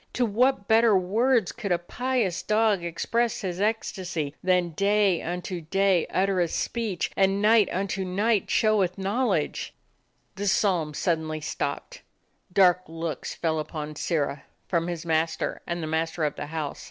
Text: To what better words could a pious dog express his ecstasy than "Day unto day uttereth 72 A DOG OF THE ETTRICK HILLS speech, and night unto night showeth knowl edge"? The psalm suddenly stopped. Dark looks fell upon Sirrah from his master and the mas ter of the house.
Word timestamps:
To 0.13 0.25
what 0.25 0.67
better 0.67 0.97
words 0.97 1.51
could 1.51 1.71
a 1.71 1.77
pious 1.77 2.41
dog 2.41 2.83
express 2.83 3.41
his 3.41 3.61
ecstasy 3.61 4.33
than 4.43 4.71
"Day 4.71 5.21
unto 5.21 5.61
day 5.61 6.07
uttereth 6.07 6.49
72 6.49 6.51
A 6.51 6.65
DOG 6.65 6.73
OF 6.73 6.73
THE 6.73 6.81
ETTRICK 6.81 6.81
HILLS 6.81 6.99
speech, 7.03 7.11
and 7.15 7.41
night 7.43 7.69
unto 7.71 8.03
night 8.05 8.49
showeth 8.49 8.97
knowl 8.97 9.33
edge"? 9.35 9.75
The 10.37 10.47
psalm 10.47 10.95
suddenly 10.95 11.39
stopped. 11.39 12.01
Dark 12.51 12.81
looks 12.87 13.35
fell 13.35 13.59
upon 13.59 13.95
Sirrah 13.95 14.41
from 14.67 14.87
his 14.87 15.05
master 15.05 15.61
and 15.67 15.83
the 15.83 15.85
mas 15.85 16.13
ter 16.13 16.23
of 16.23 16.35
the 16.35 16.47
house. 16.47 16.79